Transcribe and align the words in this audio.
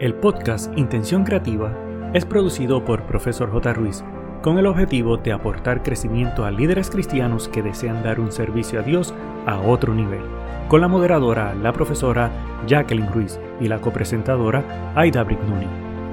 El 0.00 0.14
podcast 0.14 0.72
Intención 0.78 1.24
Creativa 1.24 1.76
es 2.14 2.24
producido 2.24 2.86
por 2.86 3.04
Profesor 3.04 3.52
J. 3.52 3.74
Ruiz 3.74 4.02
con 4.40 4.56
el 4.56 4.64
objetivo 4.64 5.18
de 5.18 5.30
aportar 5.30 5.82
crecimiento 5.82 6.46
a 6.46 6.50
líderes 6.50 6.88
cristianos 6.88 7.48
que 7.48 7.60
desean 7.60 8.02
dar 8.02 8.18
un 8.18 8.32
servicio 8.32 8.80
a 8.80 8.82
Dios 8.82 9.12
a 9.44 9.60
otro 9.60 9.92
nivel, 9.92 10.22
con 10.68 10.80
la 10.80 10.88
moderadora, 10.88 11.54
la 11.54 11.74
profesora 11.74 12.30
Jacqueline 12.66 13.12
Ruiz 13.12 13.38
y 13.60 13.68
la 13.68 13.82
copresentadora 13.82 14.94
Aida 14.96 15.22
Brignoni. 15.22 15.66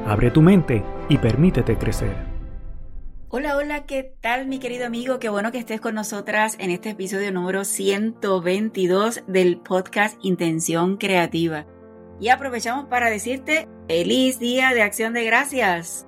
Abre 0.05 0.31
tu 0.31 0.41
mente 0.41 0.83
y 1.07 1.17
permítete 1.17 1.77
crecer. 1.77 2.13
Hola, 3.29 3.55
hola, 3.55 3.85
¿qué 3.85 4.17
tal 4.19 4.47
mi 4.47 4.59
querido 4.59 4.85
amigo? 4.85 5.17
Qué 5.19 5.29
bueno 5.29 5.53
que 5.53 5.59
estés 5.59 5.79
con 5.79 5.95
nosotras 5.95 6.57
en 6.59 6.71
este 6.71 6.89
episodio 6.89 7.31
número 7.31 7.63
122 7.63 9.23
del 9.27 9.61
podcast 9.61 10.17
Intención 10.23 10.97
Creativa. 10.97 11.65
Y 12.19 12.29
aprovechamos 12.29 12.87
para 12.87 13.09
decirte 13.09 13.69
feliz 13.87 14.37
día 14.37 14.73
de 14.73 14.81
acción 14.81 15.13
de 15.13 15.23
gracias. 15.23 16.05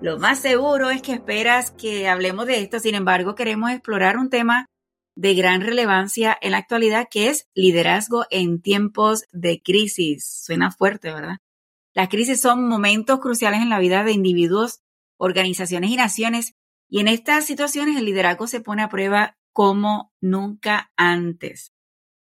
Lo 0.00 0.18
más 0.18 0.38
seguro 0.38 0.90
es 0.90 1.02
que 1.02 1.12
esperas 1.12 1.70
que 1.70 2.08
hablemos 2.08 2.46
de 2.46 2.60
esto, 2.60 2.80
sin 2.80 2.94
embargo 2.94 3.34
queremos 3.34 3.70
explorar 3.70 4.16
un 4.16 4.30
tema 4.30 4.66
de 5.14 5.34
gran 5.34 5.60
relevancia 5.60 6.36
en 6.40 6.52
la 6.52 6.58
actualidad 6.58 7.08
que 7.10 7.28
es 7.28 7.48
liderazgo 7.54 8.24
en 8.30 8.60
tiempos 8.60 9.24
de 9.32 9.60
crisis. 9.62 10.42
Suena 10.44 10.70
fuerte, 10.70 11.12
¿verdad? 11.12 11.36
Las 11.94 12.08
crisis 12.08 12.40
son 12.40 12.66
momentos 12.66 13.20
cruciales 13.20 13.60
en 13.60 13.70
la 13.70 13.78
vida 13.78 14.02
de 14.02 14.12
individuos, 14.12 14.80
organizaciones 15.18 15.90
y 15.90 15.96
naciones 15.96 16.54
y 16.88 17.00
en 17.00 17.08
estas 17.08 17.44
situaciones 17.44 17.96
el 17.96 18.04
liderazgo 18.06 18.46
se 18.46 18.60
pone 18.60 18.82
a 18.82 18.88
prueba 18.88 19.36
como 19.52 20.12
nunca 20.20 20.90
antes. 20.96 21.72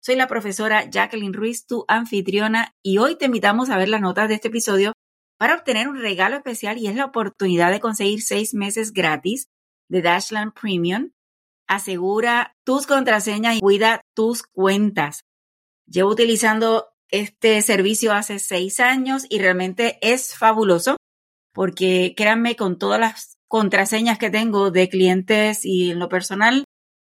Soy 0.06 0.16
la 0.16 0.28
profesora 0.28 0.88
Jacqueline 0.88 1.34
Ruiz, 1.34 1.66
tu 1.66 1.84
anfitriona, 1.88 2.76
y 2.84 3.00
hoy 3.00 3.16
te 3.16 3.26
invitamos 3.26 3.72
a 3.72 3.78
ver 3.80 3.90
las 3.90 4.02
notas 4.02 4.30
de 4.30 4.36
este 4.36 4.50
episodio 4.50 4.94
para 5.40 5.56
obtener 5.56 5.88
un 5.88 5.98
regalo 5.98 6.36
especial 6.36 6.78
y 6.78 6.86
es 6.86 6.96
la 6.96 7.06
oportunidad 7.06 7.72
de 7.72 7.80
conseguir 7.80 8.22
seis 8.22 8.54
meses 8.54 8.94
gratis 8.94 9.48
de 9.90 10.04
Dashland 10.04 10.54
Premium. 10.54 11.10
Asegura 11.68 12.56
tus 12.64 12.86
contraseñas 12.86 13.56
y 13.56 13.62
cuida 13.62 14.02
tus 14.14 14.44
cuentas. 14.44 15.22
Llevo 15.88 16.12
utilizando 16.12 16.90
este 17.10 17.64
servicio 17.64 18.14
hace 18.14 18.38
seis 18.38 18.80
años 18.80 19.26
y 19.28 19.40
realmente 19.40 19.98
es 20.02 20.36
fabuloso 20.36 20.98
porque 21.52 22.14
créanme 22.16 22.56
con 22.56 22.78
todas 22.78 23.00
las 23.00 23.38
contraseñas 23.48 24.20
que 24.20 24.30
tengo 24.30 24.70
de 24.70 24.88
clientes 24.88 25.66
y 25.66 25.90
en 25.90 25.98
lo 25.98 26.10
personal 26.10 26.64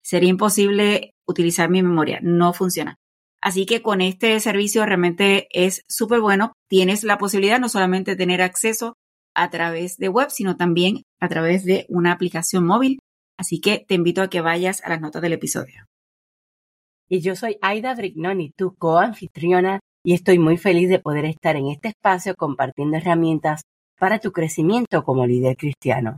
sería 0.08 0.30
imposible 0.30 1.11
utilizar 1.27 1.69
mi 1.69 1.83
memoria, 1.83 2.19
no 2.23 2.53
funciona. 2.53 2.95
Así 3.41 3.66
que 3.66 3.81
con 3.81 4.00
este 4.00 4.39
servicio 4.39 4.86
realmente 4.86 5.50
es 5.52 5.83
súper 5.89 6.22
bueno. 6.22 6.53
Tienes 6.69 7.03
la 7.03 7.17
posibilidad 7.17 7.59
no 7.59 7.67
solamente 7.67 8.11
de 8.11 8.17
tener 8.17 8.41
acceso 8.41 8.94
a 9.35 9.50
través 9.50 9.97
de 9.97 10.08
web, 10.08 10.30
sino 10.30 10.55
también 10.55 11.03
a 11.19 11.28
través 11.28 11.66
de 11.66 11.85
una 11.89 12.13
aplicación 12.13 12.66
móvil. 12.66 13.00
Así 13.38 13.59
que 13.59 13.83
te 13.85 13.95
invito 13.95 14.22
a 14.22 14.30
que 14.30 14.39
vayas 14.39 14.81
a 14.85 14.89
las 14.89 15.02
notas 15.02 15.22
del 15.22 15.33
episodio. 15.33 15.83
Y 17.09 17.19
yo 17.19 17.35
soy 17.35 17.58
Aida 17.61 17.94
Brignoni, 17.94 18.52
tu 18.55 18.75
coanfitriona, 18.75 19.81
y 20.05 20.13
estoy 20.13 20.39
muy 20.39 20.55
feliz 20.55 20.88
de 20.88 21.00
poder 21.00 21.25
estar 21.25 21.58
en 21.58 21.67
este 21.67 21.89
espacio 21.89 22.33
compartiendo 22.35 22.95
herramientas 22.95 23.63
para 24.00 24.19
tu 24.19 24.31
crecimiento 24.31 25.03
como 25.03 25.28
líder 25.28 25.58
cristiano. 25.58 26.17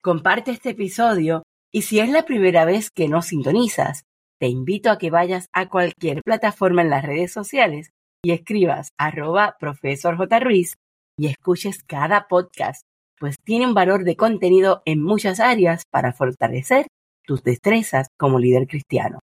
Comparte 0.00 0.52
este 0.52 0.70
episodio 0.70 1.42
y 1.72 1.82
si 1.82 2.00
es 2.00 2.10
la 2.10 2.24
primera 2.24 2.64
vez 2.64 2.90
que 2.90 3.08
nos 3.08 3.26
sintonizas, 3.26 4.04
te 4.38 4.48
invito 4.48 4.90
a 4.90 4.98
que 4.98 5.10
vayas 5.10 5.48
a 5.52 5.68
cualquier 5.68 6.22
plataforma 6.22 6.82
en 6.82 6.90
las 6.90 7.04
redes 7.04 7.32
sociales 7.32 7.90
y 8.22 8.32
escribas 8.32 8.90
arroba 8.98 9.56
profesor 9.58 10.16
J. 10.16 10.40
Ruiz 10.40 10.76
y 11.16 11.28
escuches 11.28 11.82
cada 11.82 12.28
podcast, 12.28 12.82
pues 13.18 13.36
tiene 13.42 13.66
un 13.66 13.74
valor 13.74 14.04
de 14.04 14.16
contenido 14.16 14.82
en 14.84 15.02
muchas 15.02 15.40
áreas 15.40 15.84
para 15.90 16.12
fortalecer 16.12 16.86
tus 17.24 17.42
destrezas 17.42 18.08
como 18.18 18.38
líder 18.38 18.66
cristiano. 18.66 19.20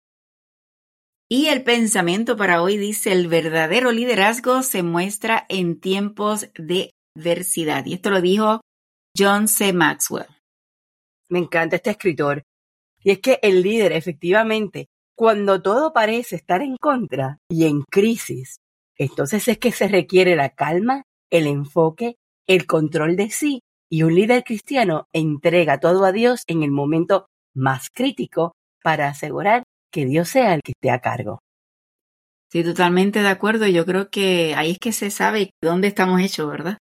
Y 1.28 1.48
el 1.48 1.64
pensamiento 1.64 2.38
para 2.38 2.62
hoy 2.62 2.78
dice, 2.78 3.12
el 3.12 3.28
verdadero 3.28 3.92
liderazgo 3.92 4.62
se 4.62 4.84
muestra 4.84 5.46
en 5.50 5.80
tiempos 5.80 6.50
de 6.56 6.92
adversidad. 7.18 7.86
Y 7.86 7.94
esto 7.94 8.12
lo 8.12 8.22
dijo 8.22 8.62
John 9.18 9.48
C. 9.48 9.74
Maxwell. 9.74 10.34
Me 11.30 11.40
encanta 11.40 11.75
este 11.75 11.91
escritor. 11.91 12.44
Y 13.03 13.12
es 13.12 13.19
que 13.19 13.40
el 13.41 13.62
líder 13.62 13.91
efectivamente 13.91 14.88
cuando 15.16 15.62
todo 15.62 15.94
parece 15.94 16.36
estar 16.36 16.62
en 16.62 16.75
contra 16.75 17.40
y 17.50 17.66
en 17.66 17.84
crisis, 17.84 18.58
entonces 18.97 19.47
es 19.47 19.58
que 19.58 19.72
se 19.72 19.88
requiere 19.88 20.36
la 20.36 20.50
calma, 20.50 21.03
el 21.31 21.47
enfoque, 21.47 22.16
el 22.47 22.66
control 22.66 23.16
de 23.16 23.30
sí 23.30 23.62
y 23.90 24.03
un 24.03 24.13
líder 24.13 24.44
cristiano 24.44 25.08
entrega 25.13 25.80
todo 25.80 26.03
a 26.06 26.12
Dios 26.12 26.44
en 26.47 26.63
el 26.63 26.72
momento 26.72 27.28
más 27.56 27.90
crítico 27.90 28.52
para 28.84 29.07
asegurar 29.07 29.63
que 29.92 30.06
Dios 30.06 30.28
sea 30.28 30.53
el 30.53 30.62
que 30.62 30.74
esté 30.74 30.92
a 30.92 31.00
cargo. 31.00 31.40
Sí, 32.52 32.63
totalmente 32.63 33.22
de 33.22 33.30
acuerdo. 33.30 33.68
Yo 33.68 33.86
creo 33.86 34.09
que 34.09 34.53
ahí 34.56 34.72
es 34.72 34.80
que 34.80 34.92
se 34.92 35.12
sabe 35.12 35.52
dónde 35.62 35.88
estamos 35.88 36.22
hechos, 36.22 36.50
¿verdad? 36.50 36.78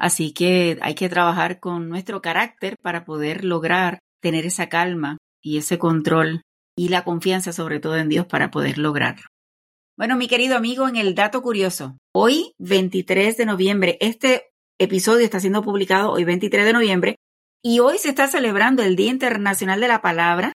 Así 0.00 0.32
que 0.32 0.78
hay 0.80 0.94
que 0.94 1.10
trabajar 1.10 1.60
con 1.60 1.90
nuestro 1.90 2.22
carácter 2.22 2.78
para 2.80 3.04
poder 3.04 3.44
lograr 3.44 3.98
tener 4.22 4.46
esa 4.46 4.70
calma 4.70 5.18
y 5.42 5.58
ese 5.58 5.78
control 5.78 6.40
y 6.74 6.88
la 6.88 7.04
confianza 7.04 7.52
sobre 7.52 7.80
todo 7.80 7.98
en 7.98 8.08
Dios 8.08 8.24
para 8.24 8.50
poder 8.50 8.78
lograrlo. 8.78 9.26
Bueno, 9.98 10.16
mi 10.16 10.26
querido 10.26 10.56
amigo, 10.56 10.88
en 10.88 10.96
el 10.96 11.14
dato 11.14 11.42
curioso, 11.42 11.98
hoy 12.14 12.54
23 12.58 13.36
de 13.36 13.44
noviembre, 13.44 13.98
este 14.00 14.44
episodio 14.78 15.22
está 15.22 15.38
siendo 15.38 15.62
publicado 15.62 16.10
hoy 16.10 16.24
23 16.24 16.64
de 16.64 16.72
noviembre 16.72 17.16
y 17.62 17.80
hoy 17.80 17.98
se 17.98 18.08
está 18.08 18.26
celebrando 18.26 18.82
el 18.82 18.96
Día 18.96 19.10
Internacional 19.10 19.82
de 19.82 19.88
la 19.88 20.00
Palabra, 20.00 20.54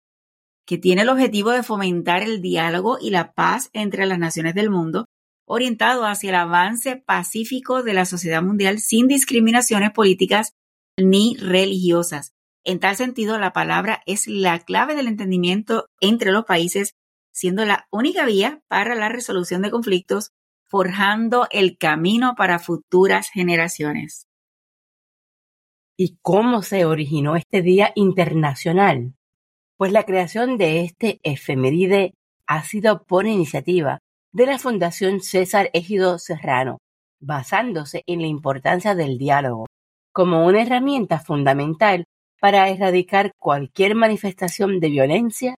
que 0.66 0.79
tiene 0.79 1.03
el 1.03 1.09
objetivo 1.09 1.51
de 1.51 1.61
fomentar 1.61 2.23
el 2.23 2.41
diálogo 2.41 2.97
y 3.00 3.11
la 3.11 3.31
paz 3.34 3.69
entre 3.73 4.07
las 4.07 4.17
naciones 4.17 4.55
del 4.55 4.72
mundo, 4.72 5.05
orientado 5.45 6.06
hacia 6.06 6.29
el 6.29 6.35
avance 6.35 6.97
pacífico 6.97 7.83
de 7.83 7.94
la 7.94 8.06
sociedad 8.06 8.41
mundial 8.41 8.79
sin 8.79 9.07
discriminaciones 9.07 9.91
políticas 9.91 10.53
ni 10.97 11.38
religiosas. 11.38 12.33
En 12.63 12.79
tal 12.79 12.95
sentido, 12.95 13.38
la 13.38 13.53
palabra 13.53 14.01
es 14.05 14.28
la 14.28 14.59
clave 14.59 14.95
del 14.95 15.07
entendimiento 15.07 15.88
entre 16.01 16.31
los 16.31 16.45
países, 16.45 16.95
siendo 17.31 17.63
la 17.66 17.88
única 17.91 18.25
vía 18.25 18.61
para 18.67 18.95
la 18.95 19.09
resolución 19.09 19.61
de 19.61 19.72
conflictos, 19.72 20.31
forjando 20.67 21.47
el 21.51 21.78
camino 21.78 22.34
para 22.35 22.57
futuras 22.57 23.29
generaciones. 23.29 24.28
¿Y 25.97 26.17
cómo 26.22 26.63
se 26.63 26.85
originó 26.85 27.35
este 27.35 27.61
Día 27.61 27.91
Internacional? 27.95 29.13
Pues 29.78 29.91
la 29.91 30.03
creación 30.03 30.57
de 30.57 30.81
este 30.81 31.19
efeméride 31.23 32.16
ha 32.47 32.63
sido 32.63 33.05
por 33.05 33.28
iniciativa 33.28 34.00
de 34.35 34.46
la 34.46 34.59
Fundación 34.59 35.22
César 35.22 35.69
Ejido 35.72 36.19
Serrano, 36.19 36.79
basándose 37.22 38.03
en 38.06 38.19
la 38.19 38.28
importancia 38.28 38.94
del 38.94 39.18
diálogo 39.18 39.68
como 40.12 40.46
una 40.46 40.62
herramienta 40.62 41.19
fundamental 41.19 42.03
para 42.41 42.68
erradicar 42.68 43.31
cualquier 43.40 43.96
manifestación 43.96 44.81
de 44.81 44.90
violencia, 44.90 45.56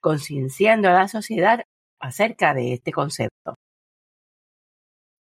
concienciando 0.00 0.88
a 0.88 0.94
la 0.94 1.06
sociedad 1.06 1.62
acerca 2.00 2.54
de 2.54 2.72
este 2.72 2.90
concepto. 2.90 3.54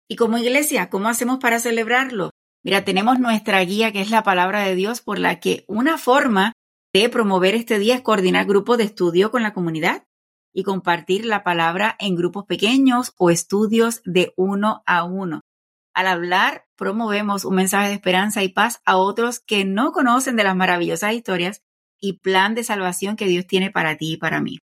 Y 0.09 0.17
como 0.17 0.39
iglesia, 0.39 0.89
¿cómo 0.89 1.09
hacemos 1.09 1.39
para 1.39 1.59
celebrarlo? 1.59 2.31
Mira, 2.65 2.87
tenemos 2.87 3.19
nuestra 3.19 3.61
guía 3.61 3.93
que 3.93 4.01
es 4.01 4.11
la 4.11 4.23
palabra 4.23 4.61
de 4.61 4.75
Dios 4.75 5.03
por 5.03 5.19
la 5.19 5.39
que 5.39 5.67
una 5.69 5.99
forma 5.99 6.55
de 6.95 7.11
promover 7.11 7.55
este 7.55 7.79
día 7.79 7.97
es 7.97 8.01
coordinar 8.01 8.47
grupos 8.47 8.79
de 8.79 8.85
estudio 8.85 9.31
con 9.31 9.43
la 9.43 9.53
comunidad 9.53 10.06
y 10.57 10.63
compartir 10.63 11.27
la 11.27 11.45
palabra 11.45 11.97
en 11.99 12.17
grupos 12.17 12.47
pequeños 12.47 13.13
o 13.19 13.29
estudios 13.29 14.01
de 14.07 14.33
uno 14.37 14.83
a 14.87 15.05
uno. 15.05 15.43
Al 15.93 16.07
hablar, 16.07 16.65
promovemos 16.77 17.45
un 17.45 17.57
mensaje 17.57 17.89
de 17.89 17.95
esperanza 17.95 18.43
y 18.43 18.49
paz 18.49 18.81
a 18.87 18.97
otros 18.97 19.39
que 19.39 19.67
no 19.67 19.93
conocen 19.93 20.35
de 20.35 20.45
las 20.45 20.57
maravillosas 20.57 21.13
historias 21.13 21.61
y 22.01 22.21
plan 22.21 22.55
de 22.55 22.65
salvación 22.65 23.17
que 23.17 23.27
Dios 23.27 23.47
tiene 23.47 23.71
para 23.71 23.99
ti 23.99 24.15
y 24.15 24.17
para 24.17 24.41
mí. 24.41 24.59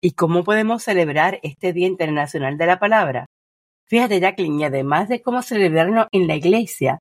¿Y 0.00 0.12
cómo 0.12 0.44
podemos 0.44 0.84
celebrar 0.84 1.40
este 1.42 1.72
Día 1.72 1.88
Internacional 1.88 2.56
de 2.56 2.66
la 2.66 2.78
Palabra? 2.78 3.26
Fíjate, 3.88 4.20
Jacqueline, 4.20 4.60
y 4.60 4.64
además 4.64 5.08
de 5.08 5.22
cómo 5.22 5.42
celebrarlo 5.42 6.06
en 6.12 6.28
la 6.28 6.36
iglesia, 6.36 7.00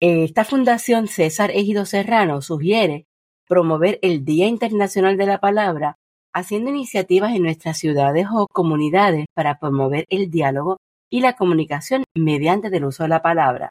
esta 0.00 0.44
Fundación 0.44 1.08
César 1.08 1.50
Ejido 1.50 1.86
Serrano 1.86 2.42
sugiere 2.42 3.06
promover 3.48 3.98
el 4.02 4.22
Día 4.26 4.48
Internacional 4.48 5.16
de 5.16 5.24
la 5.24 5.40
Palabra 5.40 5.96
haciendo 6.32 6.70
iniciativas 6.70 7.34
en 7.34 7.42
nuestras 7.42 7.78
ciudades 7.78 8.26
o 8.32 8.46
comunidades 8.46 9.26
para 9.34 9.58
promover 9.58 10.06
el 10.08 10.30
diálogo 10.30 10.78
y 11.10 11.20
la 11.20 11.34
comunicación 11.34 12.04
mediante 12.16 12.68
el 12.68 12.84
uso 12.84 13.02
de 13.02 13.08
la 13.08 13.22
palabra. 13.22 13.70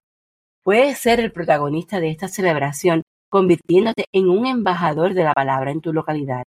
Puedes 0.63 0.99
ser 0.99 1.19
el 1.19 1.31
protagonista 1.31 1.99
de 1.99 2.09
esta 2.09 2.27
celebración 2.27 3.03
convirtiéndote 3.29 4.05
en 4.11 4.29
un 4.29 4.45
embajador 4.45 5.13
de 5.13 5.23
la 5.23 5.33
palabra 5.33 5.71
en 5.71 5.81
tu 5.81 5.93
localidad. 5.93 6.43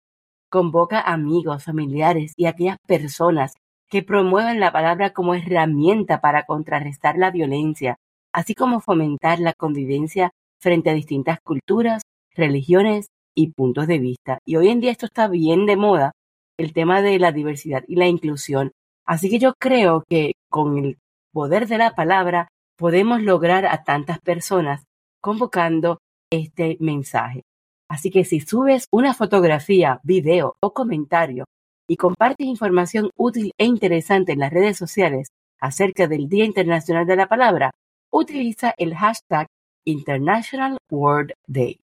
Convoca 0.50 1.02
amigos, 1.02 1.66
familiares 1.66 2.34
y 2.38 2.46
aquellas 2.46 2.78
personas 2.88 3.54
que 3.90 4.04
promuevan 4.04 4.60
la 4.60 4.72
palabra 4.72 5.12
como 5.12 5.34
herramienta 5.34 6.22
para 6.22 6.46
contrarrestar 6.46 7.18
la 7.18 7.32
violencia, 7.32 7.98
así 8.34 8.54
como 8.54 8.80
fomentar 8.80 9.40
la 9.40 9.54
convivencia 9.54 10.32
frente 10.60 10.90
a 10.90 10.94
distintas 10.94 11.40
culturas, 11.42 12.04
religiones 12.34 13.08
y 13.38 13.52
puntos 13.52 13.86
de 13.86 14.00
vista. 14.00 14.40
Y 14.46 14.56
hoy 14.56 14.70
en 14.70 14.80
día 14.80 14.92
esto 14.92 15.06
está 15.06 15.28
bien 15.28 15.68
de 15.68 15.78
moda, 15.78 16.12
el 16.58 16.74
tema 16.74 17.04
de 17.04 17.20
la 17.20 17.32
diversidad 17.32 17.84
y 17.88 17.96
la 17.96 18.08
inclusión. 18.08 18.72
Así 19.06 19.30
que 19.30 19.38
yo 19.38 19.54
creo 19.60 20.04
que 20.10 20.34
con 20.50 20.80
el 20.80 20.98
poder 21.32 21.68
de 21.68 21.78
la 21.78 21.94
palabra 21.94 22.48
podemos 22.78 23.22
lograr 23.22 23.68
a 23.68 23.84
tantas 23.84 24.20
personas 24.20 24.86
convocando 25.22 26.00
este 26.32 26.78
mensaje. 26.80 27.44
Así 27.88 28.10
que 28.10 28.26
si 28.26 28.40
subes 28.40 28.88
una 28.92 29.14
fotografía, 29.14 30.00
video 30.04 30.56
o 30.60 30.74
comentario 30.74 31.46
y 31.88 31.96
compartes 31.96 32.48
información 32.48 33.12
útil 33.16 33.52
e 33.60 33.66
interesante 33.66 34.32
en 34.32 34.40
las 34.40 34.52
redes 34.52 34.78
sociales 34.78 35.28
acerca 35.62 36.08
del 36.08 36.28
Día 36.28 36.44
Internacional 36.44 37.06
de 37.06 37.16
la 37.16 37.28
Palabra, 37.28 37.72
utiliza 38.12 38.74
el 38.78 38.96
hashtag 38.96 39.48
International 39.86 40.78
Word 40.90 41.34
Day. 41.46 41.80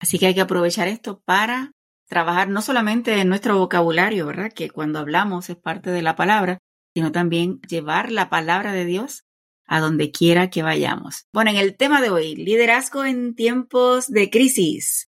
Así 0.00 0.18
que 0.18 0.26
hay 0.26 0.34
que 0.34 0.40
aprovechar 0.40 0.88
esto 0.88 1.20
para 1.24 1.72
trabajar 2.08 2.48
no 2.48 2.62
solamente 2.62 3.20
en 3.20 3.28
nuestro 3.28 3.58
vocabulario, 3.58 4.26
¿verdad? 4.26 4.52
Que 4.52 4.70
cuando 4.70 4.98
hablamos 4.98 5.50
es 5.50 5.56
parte 5.56 5.90
de 5.90 6.02
la 6.02 6.16
palabra, 6.16 6.58
sino 6.94 7.12
también 7.12 7.60
llevar 7.62 8.12
la 8.12 8.30
palabra 8.30 8.72
de 8.72 8.84
Dios 8.84 9.24
a 9.66 9.80
donde 9.80 10.12
quiera 10.12 10.48
que 10.48 10.62
vayamos. 10.62 11.26
Bueno, 11.32 11.50
en 11.50 11.56
el 11.56 11.76
tema 11.76 12.00
de 12.00 12.10
hoy, 12.10 12.36
liderazgo 12.36 13.04
en 13.04 13.34
tiempos 13.34 14.08
de 14.08 14.30
crisis. 14.30 15.08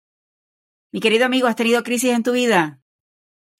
Mi 0.91 0.99
querido 0.99 1.25
amigo, 1.25 1.47
¿has 1.47 1.55
tenido 1.55 1.83
crisis 1.83 2.11
en 2.11 2.23
tu 2.23 2.31
vida? 2.31 2.81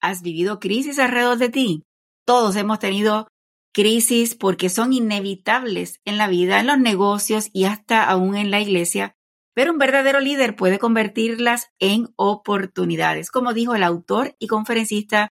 ¿Has 0.00 0.22
vivido 0.22 0.58
crisis 0.58 0.98
alrededor 0.98 1.38
de 1.38 1.48
ti? 1.50 1.84
Todos 2.24 2.56
hemos 2.56 2.78
tenido 2.78 3.28
crisis 3.72 4.34
porque 4.34 4.68
son 4.68 4.92
inevitables 4.92 6.00
en 6.04 6.18
la 6.18 6.26
vida, 6.26 6.58
en 6.60 6.66
los 6.66 6.78
negocios 6.78 7.48
y 7.52 7.64
hasta 7.64 8.04
aún 8.04 8.36
en 8.36 8.50
la 8.50 8.60
iglesia, 8.60 9.14
pero 9.58 9.72
un 9.72 9.78
verdadero 9.78 10.20
líder 10.20 10.54
puede 10.54 10.78
convertirlas 10.78 11.72
en 11.80 12.10
oportunidades. 12.14 13.32
Como 13.32 13.54
dijo 13.54 13.74
el 13.74 13.82
autor 13.82 14.36
y 14.38 14.46
conferencista 14.46 15.30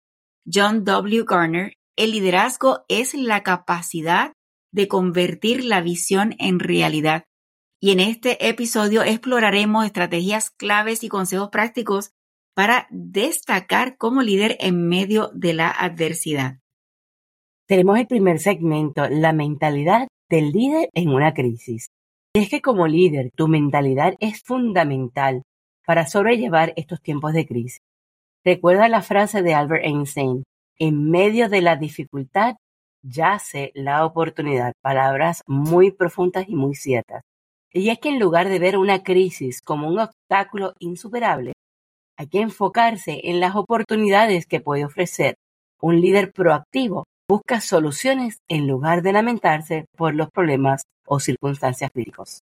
John 0.45 0.85
W. 0.85 1.25
Garner, 1.27 1.73
el 1.97 2.11
liderazgo 2.11 2.85
es 2.87 3.15
la 3.15 3.43
capacidad 3.43 4.31
de 4.71 4.87
convertir 4.87 5.65
la 5.65 5.81
visión 5.81 6.35
en 6.39 6.59
realidad. 6.59 7.25
Y 7.81 7.91
en 7.91 7.99
este 7.99 8.47
episodio 8.47 9.03
exploraremos 9.03 9.85
estrategias 9.85 10.51
claves 10.51 11.03
y 11.03 11.09
consejos 11.09 11.49
prácticos 11.49 12.11
para 12.55 12.87
destacar 12.91 13.97
como 13.97 14.21
líder 14.21 14.55
en 14.61 14.87
medio 14.87 15.31
de 15.33 15.53
la 15.53 15.69
adversidad. 15.69 16.59
Tenemos 17.67 17.99
el 17.99 18.07
primer 18.07 18.39
segmento, 18.39 19.05
la 19.09 19.33
mentalidad 19.33 20.07
del 20.29 20.51
líder 20.53 20.87
en 20.93 21.09
una 21.09 21.33
crisis. 21.33 21.89
Y 22.35 22.39
es 22.39 22.49
que 22.49 22.61
como 22.61 22.87
líder, 22.87 23.29
tu 23.35 23.47
mentalidad 23.47 24.15
es 24.19 24.41
fundamental 24.41 25.43
para 25.85 26.07
sobrellevar 26.07 26.73
estos 26.77 26.99
tiempos 26.99 27.33
de 27.33 27.45
crisis. 27.45 27.77
Recuerda 28.43 28.89
la 28.89 29.03
frase 29.03 29.43
de 29.43 29.53
Albert 29.53 29.85
Einstein, 29.85 30.43
en 30.79 31.11
medio 31.11 31.47
de 31.47 31.61
la 31.61 31.75
dificultad 31.75 32.55
yace 33.03 33.71
la 33.75 34.05
oportunidad, 34.05 34.73
palabras 34.81 35.43
muy 35.45 35.91
profundas 35.91 36.45
y 36.47 36.55
muy 36.55 36.73
ciertas. 36.73 37.21
Y 37.71 37.89
es 37.89 37.99
que 37.99 38.09
en 38.09 38.19
lugar 38.19 38.49
de 38.49 38.59
ver 38.59 38.77
una 38.77 39.03
crisis 39.03 39.61
como 39.61 39.87
un 39.87 39.99
obstáculo 39.99 40.73
insuperable, 40.79 41.53
hay 42.17 42.27
que 42.27 42.41
enfocarse 42.41 43.21
en 43.25 43.39
las 43.39 43.55
oportunidades 43.55 44.45
que 44.47 44.61
puede 44.61 44.85
ofrecer. 44.85 45.35
Un 45.81 45.99
líder 45.99 46.31
proactivo 46.31 47.03
busca 47.27 47.61
soluciones 47.61 48.37
en 48.47 48.67
lugar 48.67 49.01
de 49.01 49.13
lamentarse 49.13 49.85
por 49.97 50.15
los 50.15 50.29
problemas 50.31 50.83
o 51.05 51.19
circunstancias 51.19 51.91
críticos. 51.91 52.41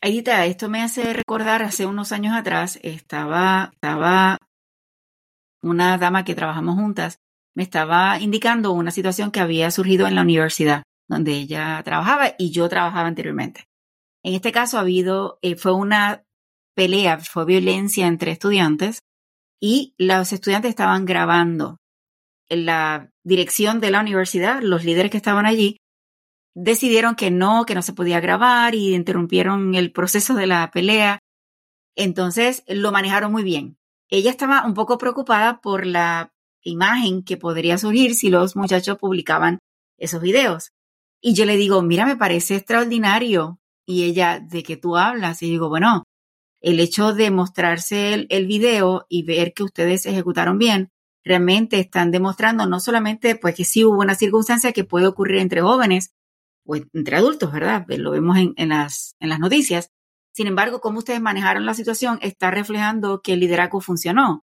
Aidita, 0.00 0.44
esto 0.46 0.68
me 0.68 0.82
hace 0.82 1.12
recordar 1.12 1.62
hace 1.62 1.86
unos 1.86 2.12
años 2.12 2.34
atrás, 2.34 2.78
estaba, 2.82 3.70
estaba 3.72 4.38
una 5.62 5.96
dama 5.98 6.24
que 6.24 6.34
trabajamos 6.34 6.74
juntas, 6.74 7.18
me 7.54 7.62
estaba 7.62 8.18
indicando 8.18 8.72
una 8.72 8.90
situación 8.90 9.30
que 9.30 9.40
había 9.40 9.70
surgido 9.70 10.06
en 10.06 10.16
la 10.16 10.22
universidad 10.22 10.82
donde 11.12 11.32
ella 11.32 11.82
trabajaba 11.84 12.34
y 12.38 12.50
yo 12.50 12.68
trabajaba 12.68 13.06
anteriormente. 13.06 13.64
En 14.24 14.34
este 14.34 14.52
caso 14.52 14.78
ha 14.78 14.80
habido, 14.80 15.38
eh, 15.42 15.56
fue 15.56 15.74
una 15.74 16.22
pelea, 16.74 17.18
fue 17.18 17.44
violencia 17.44 18.06
entre 18.06 18.32
estudiantes 18.32 19.00
y 19.60 19.94
los 19.98 20.32
estudiantes 20.32 20.70
estaban 20.70 21.04
grabando. 21.04 21.76
En 22.48 22.66
la 22.66 23.10
dirección 23.24 23.80
de 23.80 23.90
la 23.90 24.00
universidad, 24.00 24.62
los 24.62 24.84
líderes 24.84 25.10
que 25.10 25.16
estaban 25.16 25.46
allí, 25.46 25.78
decidieron 26.54 27.14
que 27.14 27.30
no, 27.30 27.64
que 27.66 27.74
no 27.74 27.82
se 27.82 27.92
podía 27.92 28.20
grabar 28.20 28.74
y 28.74 28.94
interrumpieron 28.94 29.74
el 29.74 29.92
proceso 29.92 30.34
de 30.34 30.46
la 30.46 30.70
pelea. 30.70 31.18
Entonces 31.96 32.64
lo 32.66 32.92
manejaron 32.92 33.32
muy 33.32 33.42
bien. 33.42 33.78
Ella 34.08 34.30
estaba 34.30 34.66
un 34.66 34.74
poco 34.74 34.98
preocupada 34.98 35.60
por 35.60 35.86
la 35.86 36.32
imagen 36.62 37.24
que 37.24 37.36
podría 37.36 37.78
surgir 37.78 38.14
si 38.14 38.30
los 38.30 38.56
muchachos 38.56 38.98
publicaban 38.98 39.58
esos 39.98 40.20
videos. 40.20 40.70
Y 41.20 41.34
yo 41.34 41.44
le 41.44 41.56
digo, 41.56 41.82
mira, 41.82 42.04
me 42.06 42.16
parece 42.16 42.56
extraordinario. 42.56 43.58
Y 43.86 44.04
ella, 44.04 44.40
¿de 44.40 44.62
qué 44.62 44.76
tú 44.76 44.96
hablas? 44.96 45.42
Y 45.42 45.50
digo, 45.50 45.68
bueno, 45.68 46.04
el 46.60 46.78
hecho 46.80 47.12
de 47.12 47.30
mostrarse 47.30 48.26
el, 48.28 48.46
video 48.46 49.06
y 49.08 49.24
ver 49.24 49.52
que 49.52 49.64
ustedes 49.64 50.06
ejecutaron 50.06 50.58
bien, 50.58 50.90
realmente 51.24 51.78
están 51.78 52.10
demostrando 52.10 52.66
no 52.66 52.80
solamente 52.80 53.36
pues 53.36 53.54
que 53.54 53.64
sí 53.64 53.84
hubo 53.84 54.00
una 54.00 54.14
circunstancia 54.14 54.72
que 54.72 54.84
puede 54.84 55.06
ocurrir 55.06 55.40
entre 55.40 55.60
jóvenes 55.60 56.10
o 56.64 56.76
entre 56.76 57.16
adultos, 57.16 57.52
¿verdad? 57.52 57.84
Lo 57.88 58.10
vemos 58.10 58.36
en, 58.38 58.54
en, 58.56 58.70
las, 58.70 59.14
en 59.20 59.28
las 59.28 59.38
noticias. 59.38 59.90
Sin 60.34 60.46
embargo, 60.46 60.80
cómo 60.80 60.98
ustedes 60.98 61.20
manejaron 61.20 61.66
la 61.66 61.74
situación 61.74 62.18
está 62.22 62.50
reflejando 62.50 63.20
que 63.20 63.34
el 63.34 63.40
liderazgo 63.40 63.80
funcionó. 63.80 64.44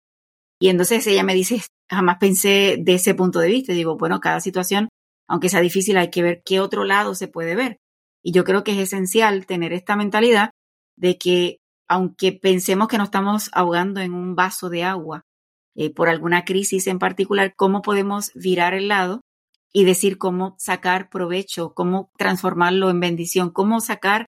Y 0.59 0.69
entonces 0.69 1.05
ella 1.07 1.23
me 1.23 1.35
dice, 1.35 1.61
jamás 1.89 2.17
pensé 2.19 2.77
de 2.79 2.95
ese 2.95 3.13
punto 3.13 3.39
de 3.39 3.49
vista. 3.49 3.73
digo, 3.73 3.97
bueno, 3.97 4.19
cada 4.19 4.39
situación, 4.39 4.89
aunque 5.27 5.49
sea 5.49 5.61
difícil, 5.61 5.97
hay 5.97 6.09
que 6.09 6.23
ver 6.23 6.41
qué 6.45 6.59
otro 6.59 6.85
lado 6.85 7.15
se 7.15 7.27
puede 7.27 7.55
ver. 7.55 7.77
Y 8.23 8.31
yo 8.31 8.43
creo 8.43 8.63
que 8.63 8.71
es 8.71 8.79
esencial 8.79 9.45
tener 9.45 9.73
esta 9.73 9.95
mentalidad 9.95 10.51
de 10.97 11.17
que 11.17 11.57
aunque 11.87 12.31
pensemos 12.31 12.87
que 12.87 12.97
nos 12.97 13.07
estamos 13.09 13.49
ahogando 13.53 14.01
en 14.01 14.13
un 14.13 14.35
vaso 14.35 14.69
de 14.69 14.83
agua 14.83 15.21
eh, 15.75 15.93
por 15.93 16.09
alguna 16.09 16.45
crisis 16.45 16.87
en 16.87 16.97
particular, 16.97 17.53
cómo 17.55 17.81
podemos 17.81 18.31
virar 18.33 18.73
el 18.73 18.87
lado 18.87 19.21
y 19.75 19.83
decir 19.83 20.17
cómo 20.17 20.55
sacar 20.57 21.09
provecho, 21.09 21.73
cómo 21.73 22.09
transformarlo 22.17 22.89
en 22.89 23.01
bendición, 23.01 23.49
cómo 23.49 23.81
sacar 23.81 24.25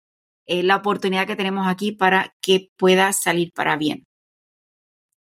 eh, 0.47 0.63
la 0.63 0.77
oportunidad 0.77 1.27
que 1.27 1.37
tenemos 1.37 1.67
aquí 1.69 1.93
para 1.93 2.35
que 2.41 2.71
pueda 2.79 3.13
salir 3.13 3.53
para 3.53 3.77
bien. 3.77 4.05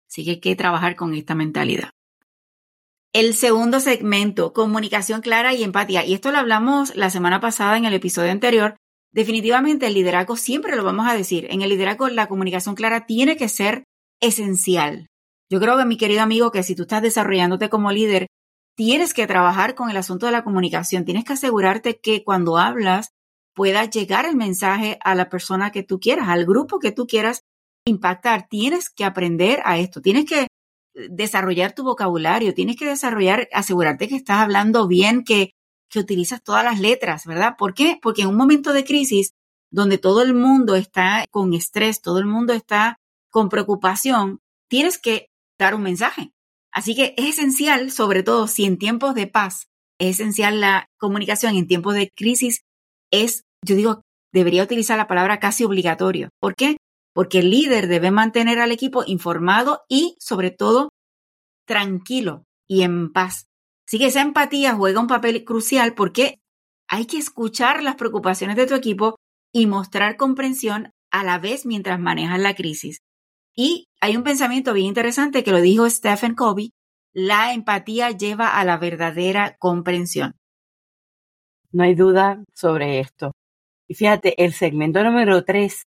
Así 0.08 0.24
que 0.24 0.30
hay 0.30 0.40
que 0.40 0.56
trabajar 0.56 0.96
con 0.96 1.12
esta 1.14 1.34
mentalidad. 1.34 1.90
El 3.12 3.34
segundo 3.34 3.80
segmento, 3.80 4.54
comunicación 4.54 5.20
clara 5.20 5.52
y 5.52 5.62
empatía. 5.62 6.06
Y 6.06 6.14
esto 6.14 6.32
lo 6.32 6.38
hablamos 6.38 6.96
la 6.96 7.10
semana 7.10 7.40
pasada 7.40 7.76
en 7.76 7.84
el 7.84 7.92
episodio 7.92 8.32
anterior, 8.32 8.76
Definitivamente 9.14 9.86
el 9.86 9.94
liderazgo, 9.94 10.34
siempre 10.34 10.74
lo 10.74 10.82
vamos 10.82 11.06
a 11.06 11.14
decir, 11.14 11.46
en 11.48 11.62
el 11.62 11.68
liderazgo 11.68 12.08
la 12.08 12.26
comunicación 12.26 12.74
clara 12.74 13.06
tiene 13.06 13.36
que 13.36 13.48
ser 13.48 13.84
esencial. 14.20 15.06
Yo 15.48 15.60
creo 15.60 15.78
que 15.78 15.84
mi 15.84 15.96
querido 15.96 16.22
amigo, 16.22 16.50
que 16.50 16.64
si 16.64 16.74
tú 16.74 16.82
estás 16.82 17.00
desarrollándote 17.00 17.68
como 17.68 17.92
líder, 17.92 18.26
tienes 18.76 19.14
que 19.14 19.26
trabajar 19.26 19.74
con 19.74 19.90
el 19.90 19.96
asunto 19.96 20.26
de 20.26 20.32
la 20.32 20.44
comunicación, 20.44 21.04
tienes 21.04 21.24
que 21.24 21.34
asegurarte 21.34 21.98
que 22.00 22.24
cuando 22.24 22.58
hablas 22.58 23.10
pueda 23.54 23.84
llegar 23.84 24.26
el 24.26 24.36
mensaje 24.36 24.98
a 25.02 25.14
la 25.14 25.28
persona 25.28 25.70
que 25.70 25.82
tú 25.82 26.00
quieras, 26.00 26.28
al 26.28 26.44
grupo 26.44 26.80
que 26.80 26.92
tú 26.92 27.06
quieras 27.06 27.42
impactar. 27.86 28.48
Tienes 28.48 28.90
que 28.90 29.04
aprender 29.04 29.60
a 29.64 29.78
esto, 29.78 30.00
tienes 30.00 30.24
que 30.24 30.48
desarrollar 30.94 31.74
tu 31.74 31.84
vocabulario, 31.84 32.54
tienes 32.54 32.76
que 32.76 32.86
desarrollar, 32.86 33.48
asegurarte 33.52 34.08
que 34.08 34.16
estás 34.16 34.38
hablando 34.38 34.88
bien, 34.88 35.22
que 35.24 35.50
que 35.94 36.00
utilizas 36.00 36.42
todas 36.42 36.64
las 36.64 36.80
letras, 36.80 37.24
¿verdad? 37.24 37.54
¿Por 37.56 37.72
qué? 37.72 38.00
Porque 38.02 38.22
en 38.22 38.28
un 38.28 38.36
momento 38.36 38.72
de 38.72 38.84
crisis 38.84 39.32
donde 39.70 39.96
todo 39.96 40.22
el 40.22 40.34
mundo 40.34 40.74
está 40.74 41.24
con 41.30 41.54
estrés, 41.54 42.02
todo 42.02 42.18
el 42.18 42.26
mundo 42.26 42.52
está 42.52 42.98
con 43.30 43.48
preocupación, 43.48 44.40
tienes 44.68 44.98
que 44.98 45.28
dar 45.56 45.76
un 45.76 45.82
mensaje. 45.82 46.32
Así 46.74 46.96
que 46.96 47.14
es 47.16 47.38
esencial, 47.38 47.92
sobre 47.92 48.24
todo 48.24 48.48
si 48.48 48.64
en 48.64 48.78
tiempos 48.78 49.14
de 49.14 49.28
paz, 49.28 49.68
es 50.00 50.18
esencial 50.18 50.60
la 50.60 50.86
comunicación 50.98 51.54
en 51.54 51.68
tiempos 51.68 51.94
de 51.94 52.10
crisis, 52.14 52.62
es, 53.12 53.44
yo 53.64 53.76
digo, 53.76 54.00
debería 54.32 54.64
utilizar 54.64 54.98
la 54.98 55.06
palabra 55.06 55.38
casi 55.38 55.62
obligatorio. 55.64 56.30
¿Por 56.40 56.56
qué? 56.56 56.76
Porque 57.14 57.38
el 57.38 57.50
líder 57.50 57.86
debe 57.86 58.10
mantener 58.10 58.58
al 58.58 58.72
equipo 58.72 59.04
informado 59.06 59.82
y, 59.88 60.16
sobre 60.18 60.50
todo, 60.50 60.88
tranquilo 61.64 62.42
y 62.68 62.82
en 62.82 63.12
paz. 63.12 63.46
Así 63.86 63.98
que 63.98 64.06
esa 64.06 64.22
empatía 64.22 64.74
juega 64.74 65.00
un 65.00 65.06
papel 65.06 65.44
crucial 65.44 65.94
porque 65.94 66.40
hay 66.88 67.06
que 67.06 67.18
escuchar 67.18 67.84
las 67.84 67.94
preocupaciones 67.94 68.56
de 68.56 68.66
tu 68.66 68.74
equipo 68.74 69.14
y 69.52 69.66
mostrar 69.66 70.16
comprensión 70.16 70.90
a 71.12 71.22
la 71.22 71.38
vez 71.38 71.66
mientras 71.66 72.00
manejas 72.00 72.40
la 72.40 72.54
crisis. 72.54 72.98
Y 73.56 73.86
hay 74.00 74.16
un 74.16 74.24
pensamiento 74.24 74.72
bien 74.72 74.86
interesante 74.86 75.44
que 75.44 75.52
lo 75.52 75.60
dijo 75.60 75.88
Stephen 75.88 76.34
Covey, 76.34 76.72
la 77.12 77.52
empatía 77.52 78.10
lleva 78.10 78.58
a 78.58 78.64
la 78.64 78.76
verdadera 78.76 79.56
comprensión. 79.58 80.34
No 81.70 81.84
hay 81.84 81.94
duda 81.94 82.42
sobre 82.52 83.00
esto. 83.00 83.32
Y 83.88 83.94
fíjate, 83.94 84.42
el 84.42 84.52
segmento 84.52 85.02
número 85.04 85.44
tres 85.44 85.84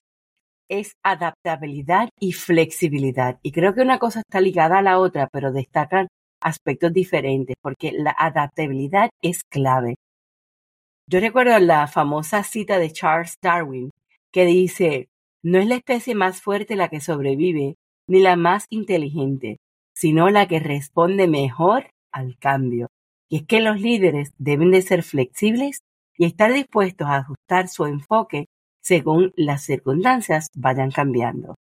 es 0.68 0.92
adaptabilidad 1.02 2.08
y 2.20 2.32
flexibilidad. 2.32 3.38
Y 3.42 3.52
creo 3.52 3.75
que 3.75 3.82
una 3.82 3.99
cosa 3.99 4.20
está 4.20 4.40
ligada 4.40 4.78
a 4.78 4.82
la 4.82 4.99
otra, 4.99 5.28
pero 5.32 5.52
destacan 5.52 6.08
aspectos 6.40 6.92
diferentes, 6.92 7.56
porque 7.61 7.92
la 7.92 8.14
adaptabilidad 8.16 9.11
es 9.23 9.42
clave. 9.44 9.96
Yo 11.08 11.20
recuerdo 11.20 11.58
la 11.61 11.87
famosa 11.87 12.42
cita 12.42 12.78
de 12.78 12.90
Charles 12.90 13.37
Darwin, 13.40 13.90
que 14.32 14.44
dice, 14.44 15.08
no 15.43 15.59
es 15.59 15.66
la 15.66 15.76
especie 15.76 16.14
más 16.14 16.40
fuerte 16.40 16.76
la 16.76 16.88
que 16.88 17.00
sobrevive, 17.00 17.76
ni 18.09 18.21
la 18.21 18.37
más 18.37 18.66
inteligente, 18.71 19.59
sino 19.95 20.31
la 20.31 20.47
que 20.47 20.61
responde 20.61 21.28
mejor 21.28 21.90
al 22.12 22.37
cambio. 22.38 22.88
Y 23.28 23.38
es 23.38 23.47
que 23.47 23.61
los 23.61 23.81
líderes 23.81 24.33
deben 24.38 24.71
de 24.71 24.83
ser 24.83 25.02
flexibles 25.02 25.81
y 26.16 26.26
estar 26.26 26.52
dispuestos 26.52 27.09
a 27.09 27.16
ajustar 27.16 27.69
su 27.69 27.87
enfoque 27.87 28.47
según 28.83 29.33
las 29.37 29.64
circunstancias 29.64 30.49
vayan 30.55 30.90
cambiando. 30.90 31.57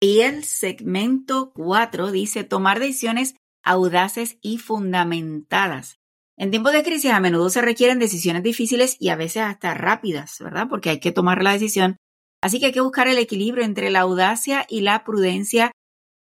Y 0.00 0.20
el 0.20 0.44
segmento 0.44 1.52
4 1.54 2.10
dice 2.10 2.44
tomar 2.44 2.80
decisiones 2.80 3.36
audaces 3.62 4.38
y 4.42 4.58
fundamentadas. 4.58 5.98
En 6.36 6.50
tiempos 6.50 6.72
de 6.72 6.82
crisis 6.82 7.10
a 7.12 7.20
menudo 7.20 7.48
se 7.48 7.62
requieren 7.62 7.98
decisiones 7.98 8.42
difíciles 8.42 8.96
y 8.98 9.10
a 9.10 9.16
veces 9.16 9.42
hasta 9.42 9.72
rápidas, 9.74 10.36
¿verdad? 10.40 10.66
Porque 10.68 10.90
hay 10.90 11.00
que 11.00 11.12
tomar 11.12 11.42
la 11.42 11.52
decisión. 11.52 11.96
Así 12.44 12.60
que 12.60 12.66
hay 12.66 12.72
que 12.72 12.82
buscar 12.82 13.08
el 13.08 13.16
equilibrio 13.16 13.64
entre 13.64 13.88
la 13.88 14.00
audacia 14.00 14.66
y 14.68 14.82
la 14.82 15.02
prudencia 15.02 15.72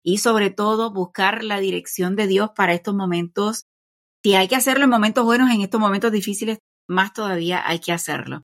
y 0.06 0.20
sobre 0.20 0.52
todo 0.52 0.94
buscar 0.94 1.44
la 1.44 1.60
dirección 1.60 2.16
de 2.16 2.28
Dios 2.28 2.52
para 2.56 2.74
estos 2.74 2.96
momentos. 2.96 3.66
Si 4.24 4.34
hay 4.34 4.48
que 4.48 4.56
hacerlo 4.56 4.86
en 4.86 4.90
momentos 4.90 5.26
buenos, 5.26 5.52
en 5.52 5.60
estos 5.60 5.82
momentos 5.82 6.14
difíciles, 6.14 6.60
más 6.88 7.12
todavía 7.12 7.68
hay 7.68 7.80
que 7.80 7.92
hacerlo. 7.92 8.44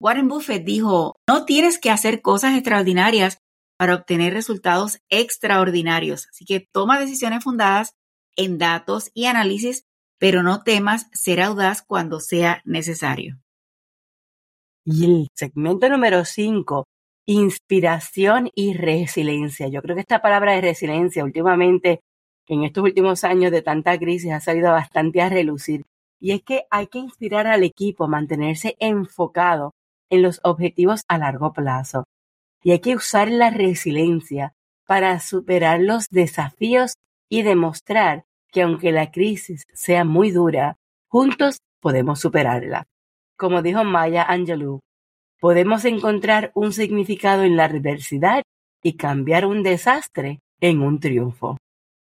Warren 0.00 0.26
Buffett 0.26 0.64
dijo, 0.64 1.14
no 1.28 1.44
tienes 1.44 1.78
que 1.78 1.92
hacer 1.92 2.20
cosas 2.20 2.54
extraordinarias 2.56 3.38
para 3.78 3.94
obtener 3.94 4.34
resultados 4.34 4.98
extraordinarios. 5.08 6.26
Así 6.30 6.44
que 6.44 6.66
toma 6.72 6.98
decisiones 6.98 7.44
fundadas 7.44 7.92
en 8.34 8.58
datos 8.58 9.12
y 9.14 9.26
análisis, 9.26 9.84
pero 10.18 10.42
no 10.42 10.64
temas 10.64 11.06
ser 11.12 11.42
audaz 11.42 11.80
cuando 11.80 12.18
sea 12.18 12.60
necesario. 12.64 13.38
Y 14.84 15.04
el 15.04 15.28
segmento 15.36 15.88
número 15.88 16.24
5, 16.24 16.88
inspiración 17.26 18.50
y 18.54 18.74
resiliencia. 18.74 19.68
Yo 19.68 19.82
creo 19.82 19.94
que 19.94 20.02
esta 20.02 20.22
palabra 20.22 20.52
de 20.54 20.60
resiliencia 20.60 21.24
últimamente, 21.24 22.00
en 22.46 22.64
estos 22.64 22.84
últimos 22.84 23.24
años 23.24 23.52
de 23.52 23.62
tanta 23.62 23.98
crisis, 23.98 24.32
ha 24.32 24.40
salido 24.40 24.72
bastante 24.72 25.20
a 25.20 25.28
relucir. 25.28 25.84
Y 26.18 26.32
es 26.32 26.42
que 26.42 26.64
hay 26.70 26.88
que 26.88 26.98
inspirar 26.98 27.46
al 27.46 27.62
equipo 27.62 28.08
mantenerse 28.08 28.76
enfocado 28.78 29.72
en 30.10 30.22
los 30.22 30.40
objetivos 30.42 31.02
a 31.08 31.18
largo 31.18 31.52
plazo. 31.52 32.04
Y 32.62 32.72
hay 32.72 32.80
que 32.80 32.96
usar 32.96 33.30
la 33.30 33.50
resiliencia 33.50 34.52
para 34.86 35.18
superar 35.20 35.80
los 35.80 36.08
desafíos 36.10 36.94
y 37.28 37.42
demostrar 37.42 38.24
que 38.50 38.62
aunque 38.62 38.92
la 38.92 39.10
crisis 39.10 39.64
sea 39.72 40.04
muy 40.04 40.30
dura, 40.30 40.76
juntos 41.08 41.58
podemos 41.80 42.20
superarla. 42.20 42.86
Como 43.36 43.62
dijo 43.62 43.84
Maya 43.84 44.24
Angelou, 44.24 44.80
podemos 45.40 45.84
encontrar 45.84 46.52
un 46.54 46.72
significado 46.72 47.42
en 47.42 47.56
la 47.56 47.64
adversidad 47.64 48.42
y 48.82 48.96
cambiar 48.96 49.46
un 49.46 49.62
desastre 49.62 50.40
en 50.60 50.82
un 50.82 51.00
triunfo. 51.00 51.56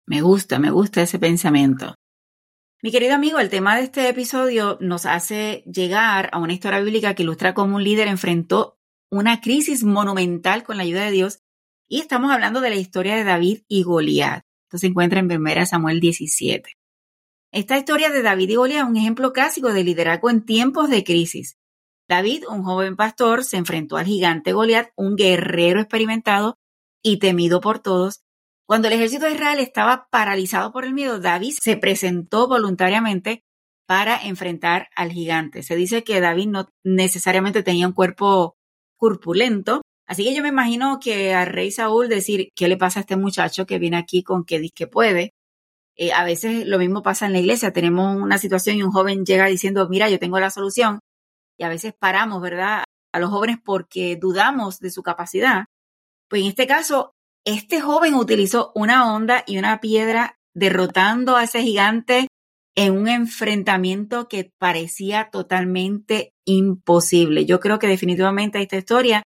Me 0.06 0.22
gusta, 0.22 0.60
me 0.60 0.70
gusta 0.70 1.02
ese 1.02 1.20
pensamiento. 1.20 1.96
Mi 2.82 2.92
querido 2.92 3.16
amigo, 3.16 3.40
el 3.40 3.50
tema 3.50 3.76
de 3.76 3.84
este 3.84 4.10
episodio 4.10 4.78
nos 4.82 5.06
hace 5.06 5.64
llegar 5.66 6.30
a 6.34 6.40
una 6.40 6.54
historia 6.54 6.82
bíblica 6.82 7.16
que 7.16 7.24
ilustra 7.24 7.54
cómo 7.54 7.78
un 7.78 7.84
líder 7.84 8.08
enfrentó 8.08 8.78
una 9.10 9.42
crisis 9.42 9.84
monumental 9.84 10.64
con 10.64 10.78
la 10.78 10.84
ayuda 10.84 11.06
de 11.06 11.12
Dios 11.12 11.40
y 11.88 12.00
estamos 12.00 12.32
hablando 12.32 12.60
de 12.62 12.70
la 12.70 12.76
historia 12.76 13.16
de 13.16 13.24
David 13.24 13.62
y 13.68 13.84
Goliat. 13.84 14.42
Esto 14.68 14.80
se 14.80 14.88
encuentra 14.88 15.20
en 15.20 15.32
1 15.32 15.66
Samuel 15.66 16.00
17. 16.00 16.72
Esta 17.52 17.78
historia 17.78 18.10
de 18.10 18.22
David 18.22 18.50
y 18.50 18.56
Goliat 18.56 18.84
es 18.84 18.90
un 18.90 18.98
ejemplo 18.98 19.32
clásico 19.32 19.72
de 19.72 19.84
liderazgo 19.84 20.30
en 20.30 20.44
tiempos 20.44 20.90
de 20.90 21.04
crisis. 21.04 21.56
David, 22.08 22.46
un 22.50 22.64
joven 22.64 22.96
pastor, 22.96 23.44
se 23.44 23.58
enfrentó 23.58 23.98
al 23.98 24.06
gigante 24.06 24.54
Goliat, 24.54 24.90
un 24.96 25.16
guerrero 25.16 25.80
experimentado 25.80 26.58
y 27.02 27.18
temido 27.18 27.62
por 27.62 27.80
todos, 27.80 28.24
cuando 28.66 28.88
el 28.88 28.94
ejército 28.94 29.26
de 29.26 29.34
Israel 29.34 29.60
estaba 29.60 30.08
paralizado 30.10 30.72
por 30.72 30.86
el 30.86 30.94
miedo, 30.94 31.20
David 31.20 31.54
se 31.62 31.76
presentó 31.78 32.48
voluntariamente 32.48 33.44
para 33.86 34.18
enfrentar 34.26 34.88
al 34.96 35.12
gigante. 35.12 35.64
Se 35.64 35.76
dice 35.76 36.04
que 36.04 36.22
David 36.22 36.48
no 36.48 36.70
necesariamente 36.84 37.62
tenía 37.64 37.88
un 37.88 37.94
cuerpo 37.94 38.56
corpulento, 38.98 39.82
así 40.08 40.24
que 40.24 40.34
yo 40.34 40.42
me 40.42 40.50
imagino 40.50 41.00
que 41.02 41.34
al 41.34 41.48
rey 41.48 41.72
Saúl 41.72 42.08
decir, 42.08 42.50
¿qué 42.56 42.70
le 42.70 42.78
pasa 42.78 43.00
a 43.00 43.02
este 43.02 43.18
muchacho 43.18 43.66
que 43.66 43.80
viene 43.80 43.98
aquí 43.98 44.24
con 44.24 44.46
que 44.46 44.60
dice 44.60 44.74
que 44.76 44.88
puede? 44.88 45.34
Eh, 45.98 46.14
a 46.14 46.24
veces 46.24 46.66
lo 46.66 46.80
mismo 46.80 47.04
pasa 47.04 47.26
en 47.26 47.34
la 47.34 47.40
iglesia, 47.40 47.74
tenemos 47.74 48.16
una 48.20 48.38
situación 48.38 48.78
y 48.78 48.84
un 48.84 48.92
joven 48.92 49.26
llega 49.26 49.46
diciendo, 49.48 49.88
mira, 49.90 50.10
yo 50.10 50.20
tengo 50.20 50.40
la 50.40 50.50
solución, 50.50 51.00
y 51.58 51.64
a 51.64 51.70
veces 51.70 51.94
paramos, 51.98 52.42
¿verdad? 52.42 52.84
A 53.14 53.20
los 53.20 53.30
jóvenes 53.30 53.58
porque 53.64 54.16
dudamos 54.16 54.80
de 54.80 54.92
su 54.92 55.04
capacidad. 55.04 55.66
Pues 56.30 56.42
en 56.42 56.50
este 56.50 56.68
caso, 56.68 57.14
este 57.46 57.82
joven 57.82 58.16
utilizó 58.16 58.72
una 58.76 59.14
onda 59.14 59.44
y 59.46 59.58
una 59.58 59.80
piedra 59.80 60.38
derrotando 60.56 61.36
a 61.36 61.44
ese 61.44 61.62
gigante 61.62 62.28
en 62.76 62.98
un 62.98 63.08
enfrentamiento 63.08 64.28
que 64.28 64.52
parecía 64.58 65.30
totalmente 65.30 66.34
imposible. 66.46 67.46
Yo 67.46 67.60
creo 67.60 67.80
que 67.80 67.88
definitivamente 67.88 68.62
esta 68.62 68.78
historia 68.78 69.24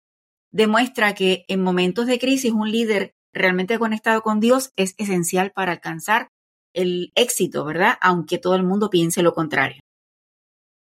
demuestra 0.51 1.15
que 1.15 1.45
en 1.47 1.63
momentos 1.63 2.05
de 2.05 2.19
crisis 2.19 2.51
un 2.51 2.71
líder 2.71 3.13
realmente 3.33 3.79
conectado 3.79 4.21
con 4.21 4.39
Dios 4.39 4.71
es 4.75 4.93
esencial 4.97 5.51
para 5.51 5.71
alcanzar 5.71 6.27
el 6.73 7.11
éxito, 7.15 7.65
¿verdad? 7.65 7.97
Aunque 8.01 8.37
todo 8.37 8.55
el 8.55 8.63
mundo 8.63 8.89
piense 8.89 9.23
lo 9.23 9.33
contrario. 9.33 9.79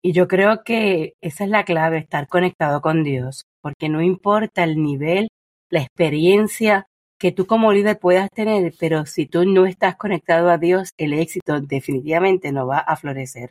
Y 0.08 0.14
yo 0.14 0.26
creo 0.26 0.64
que 0.64 1.16
esa 1.20 1.44
es 1.44 1.50
la 1.50 1.66
clave, 1.66 1.98
estar 1.98 2.28
conectado 2.28 2.80
con 2.80 3.04
Dios, 3.04 3.44
porque 3.60 3.90
no 3.90 4.00
importa 4.00 4.64
el 4.64 4.82
nivel, 4.82 5.28
la 5.68 5.82
experiencia 5.82 6.86
que 7.18 7.30
tú 7.30 7.46
como 7.46 7.74
líder 7.74 7.98
puedas 7.98 8.30
tener, 8.30 8.72
pero 8.80 9.04
si 9.04 9.26
tú 9.26 9.44
no 9.44 9.66
estás 9.66 9.96
conectado 9.96 10.48
a 10.48 10.56
Dios, 10.56 10.92
el 10.96 11.12
éxito 11.12 11.60
definitivamente 11.60 12.52
no 12.52 12.66
va 12.66 12.78
a 12.78 12.96
florecer. 12.96 13.50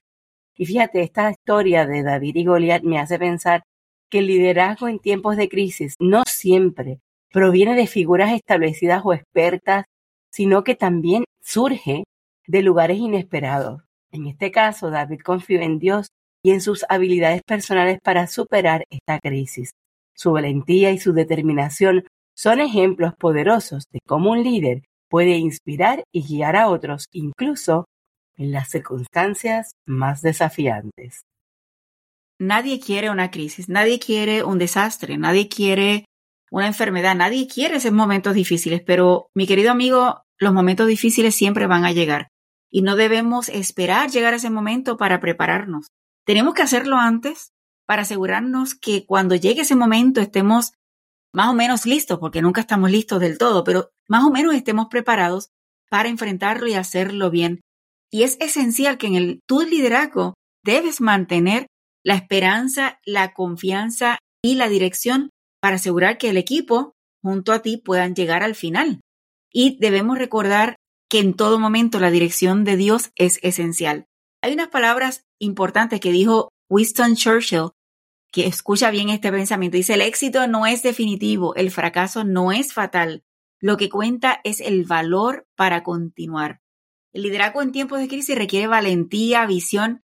Y 0.55 0.65
fíjate, 0.65 1.03
esta 1.03 1.29
historia 1.29 1.85
de 1.85 2.01
David 2.01 2.35
y 2.37 2.45
Goliat 2.45 2.81
me 2.81 2.97
hace 2.97 3.19
pensar 3.19 3.61
que 4.09 4.17
el 4.17 4.25
liderazgo 4.25 4.87
en 4.87 4.97
tiempos 4.97 5.37
de 5.37 5.49
crisis 5.49 5.93
no 5.99 6.23
siempre 6.25 7.01
proviene 7.31 7.75
de 7.75 7.85
figuras 7.85 8.33
establecidas 8.33 9.03
o 9.05 9.13
expertas, 9.13 9.85
sino 10.31 10.63
que 10.63 10.73
también 10.73 11.23
surge 11.39 12.03
de 12.47 12.63
lugares 12.63 12.97
inesperados. 12.97 13.83
En 14.11 14.25
este 14.25 14.49
caso, 14.49 14.89
David 14.89 15.19
confió 15.19 15.61
en 15.61 15.77
Dios 15.77 16.07
y 16.47 16.51
en 16.51 16.61
sus 16.61 16.85
habilidades 16.87 17.41
personales 17.43 17.99
para 18.01 18.25
superar 18.25 18.85
esta 18.89 19.19
crisis. 19.19 19.71
Su 20.15 20.31
valentía 20.31 20.91
y 20.91 20.97
su 20.97 21.11
determinación 21.11 22.05
son 22.37 22.61
ejemplos 22.61 23.13
poderosos 23.19 23.83
de 23.91 23.99
cómo 24.07 24.31
un 24.31 24.43
líder 24.43 24.83
puede 25.09 25.35
inspirar 25.35 26.05
y 26.13 26.25
guiar 26.25 26.55
a 26.55 26.69
otros, 26.69 27.07
incluso 27.11 27.83
en 28.37 28.53
las 28.53 28.69
circunstancias 28.69 29.71
más 29.85 30.21
desafiantes. 30.21 31.19
Nadie 32.39 32.79
quiere 32.79 33.09
una 33.09 33.29
crisis, 33.29 33.67
nadie 33.67 33.99
quiere 33.99 34.45
un 34.45 34.57
desastre, 34.57 35.17
nadie 35.17 35.49
quiere 35.49 36.05
una 36.49 36.67
enfermedad, 36.67 37.13
nadie 37.13 37.45
quiere 37.49 37.75
esos 37.75 37.91
momentos 37.91 38.35
difíciles, 38.35 38.81
pero 38.81 39.27
mi 39.35 39.47
querido 39.47 39.69
amigo, 39.69 40.21
los 40.39 40.53
momentos 40.53 40.87
difíciles 40.87 41.35
siempre 41.35 41.67
van 41.67 41.83
a 41.83 41.91
llegar 41.91 42.29
y 42.71 42.83
no 42.83 42.95
debemos 42.95 43.49
esperar 43.49 44.09
llegar 44.11 44.33
a 44.33 44.37
ese 44.37 44.49
momento 44.49 44.95
para 44.95 45.19
prepararnos. 45.19 45.87
Tenemos 46.27 46.53
que 46.53 46.61
hacerlo 46.61 46.97
antes 46.97 47.53
para 47.85 48.01
asegurarnos 48.01 48.75
que 48.75 49.05
cuando 49.05 49.35
llegue 49.35 49.61
ese 49.61 49.77
momento 49.77 50.19
estemos 50.19 50.73
más 51.33 51.47
o 51.47 51.53
menos 51.53 51.85
listos, 51.85 52.19
porque 52.19 52.41
nunca 52.41 52.59
estamos 52.59 52.91
listos 52.91 53.21
del 53.21 53.37
todo, 53.37 53.63
pero 53.63 53.91
más 54.09 54.25
o 54.25 54.29
menos 54.29 54.53
estemos 54.53 54.87
preparados 54.89 55.51
para 55.89 56.09
enfrentarlo 56.09 56.67
y 56.67 56.73
hacerlo 56.73 57.31
bien. 57.31 57.61
Y 58.11 58.23
es 58.23 58.35
esencial 58.41 58.97
que 58.97 59.07
en 59.07 59.15
el 59.15 59.39
tu 59.47 59.61
liderazgo 59.61 60.33
debes 60.65 60.99
mantener 60.99 61.67
la 62.03 62.15
esperanza, 62.15 62.99
la 63.05 63.33
confianza 63.33 64.19
y 64.43 64.55
la 64.55 64.67
dirección 64.67 65.29
para 65.61 65.77
asegurar 65.77 66.17
que 66.17 66.29
el 66.29 66.35
equipo 66.35 66.91
junto 67.23 67.53
a 67.53 67.61
ti 67.61 67.77
puedan 67.77 68.15
llegar 68.15 68.43
al 68.43 68.55
final. 68.55 68.99
Y 69.49 69.77
debemos 69.79 70.17
recordar 70.17 70.75
que 71.09 71.19
en 71.19 71.35
todo 71.35 71.57
momento 71.57 72.01
la 72.01 72.11
dirección 72.11 72.65
de 72.65 72.75
Dios 72.75 73.11
es 73.15 73.39
esencial. 73.43 74.07
Hay 74.47 74.53
unas 74.53 74.69
palabras 74.69 75.25
importantes 75.39 75.99
que 75.99 76.13
dijo 76.13 76.53
Winston 76.69 77.15
Churchill 77.17 77.71
que 78.31 78.47
escucha 78.47 78.91
bien 78.91 79.09
este 79.09 79.29
pensamiento. 79.29 79.75
Dice, 79.75 79.95
el 79.95 80.01
éxito 80.01 80.47
no 80.47 80.65
es 80.65 80.83
definitivo, 80.83 81.53
el 81.55 81.69
fracaso 81.69 82.23
no 82.23 82.53
es 82.53 82.71
fatal. 82.71 83.25
Lo 83.59 83.75
que 83.75 83.89
cuenta 83.89 84.39
es 84.45 84.61
el 84.61 84.85
valor 84.85 85.45
para 85.57 85.83
continuar. 85.83 86.61
El 87.11 87.23
liderazgo 87.23 87.61
en 87.61 87.73
tiempos 87.73 87.99
de 87.99 88.07
crisis 88.07 88.37
requiere 88.37 88.67
valentía, 88.67 89.45
visión 89.45 90.01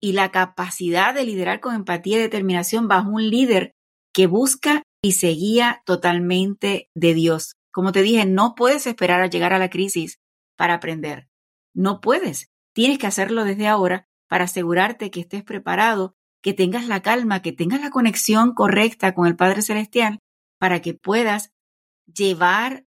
y 0.00 0.12
la 0.12 0.30
capacidad 0.30 1.12
de 1.12 1.24
liderar 1.24 1.58
con 1.58 1.74
empatía 1.74 2.18
y 2.18 2.20
determinación 2.20 2.86
bajo 2.86 3.10
un 3.10 3.28
líder 3.28 3.72
que 4.12 4.28
busca 4.28 4.84
y 5.02 5.14
se 5.14 5.30
guía 5.30 5.82
totalmente 5.84 6.90
de 6.94 7.12
Dios. 7.12 7.56
Como 7.72 7.90
te 7.90 8.02
dije, 8.02 8.24
no 8.24 8.54
puedes 8.54 8.86
esperar 8.86 9.20
a 9.20 9.26
llegar 9.26 9.52
a 9.52 9.58
la 9.58 9.68
crisis 9.68 10.18
para 10.56 10.74
aprender. 10.74 11.26
No 11.74 12.00
puedes. 12.00 12.53
Tienes 12.74 12.98
que 12.98 13.06
hacerlo 13.06 13.44
desde 13.44 13.68
ahora 13.68 14.08
para 14.28 14.44
asegurarte 14.44 15.10
que 15.10 15.20
estés 15.20 15.44
preparado, 15.44 16.16
que 16.42 16.52
tengas 16.52 16.88
la 16.88 17.02
calma, 17.02 17.40
que 17.40 17.52
tengas 17.52 17.80
la 17.80 17.90
conexión 17.90 18.52
correcta 18.52 19.14
con 19.14 19.26
el 19.26 19.36
Padre 19.36 19.62
Celestial 19.62 20.18
para 20.58 20.82
que 20.82 20.92
puedas 20.92 21.52
llevar 22.12 22.84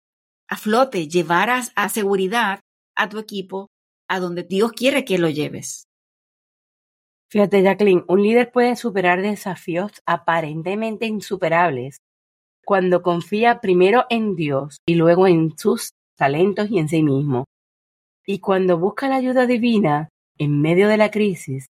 a 0.47 0.57
flote, 0.57 1.07
llevar 1.07 1.49
a, 1.49 1.89
seguridad 1.89 2.59
a 2.95 3.09
tu 3.09 3.19
equipo 3.19 3.69
a 4.07 4.19
donde 4.19 4.43
Dios 4.43 4.71
quiere 4.71 5.05
que 5.05 5.17
lo 5.19 5.29
lleves. 5.29 5.85
Fíjate, 7.29 7.61
Jacqueline, 7.63 8.05
un 8.07 8.23
líder 8.23 8.51
puede 8.51 8.75
superar 8.75 9.21
desafíos 9.21 9.91
aparentemente 10.05 11.05
insuperables 11.05 11.97
cuando 12.65 13.01
confía 13.01 13.61
primero 13.61 14.05
en 14.09 14.35
Dios 14.35 14.77
y 14.87 14.95
luego 14.95 15.27
en 15.27 15.57
sus 15.57 15.91
talentos 16.17 16.69
y 16.71 16.79
en 16.79 16.89
sí 16.89 17.03
mismo. 17.03 17.45
Y 18.25 18.39
cuando 18.39 18.79
busca 18.79 19.07
la 19.07 19.17
ayuda 19.17 19.45
divina 19.45 20.09
en 20.37 20.61
medio 20.61 20.87
de 20.87 20.97
la 20.97 21.11
crisis, 21.11 21.67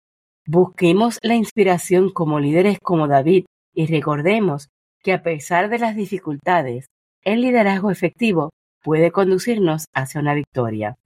busquemos 0.46 1.18
la 1.22 1.36
inspiración 1.36 2.12
como 2.12 2.40
líderes 2.40 2.78
como 2.80 3.08
David 3.08 3.46
y 3.74 3.86
recordemos 3.86 4.68
que 5.02 5.14
a 5.14 5.24
pesar 5.24 5.70
de 5.70 5.80
las 5.80 5.96
dificultades, 5.96 6.88
el 7.24 7.42
liderazgo 7.42 7.90
efectivo 7.90 8.50
puede 8.84 9.12
conducirnos 9.12 9.86
hacia 9.94 10.20
una 10.22 10.34
victoria. 10.34 10.98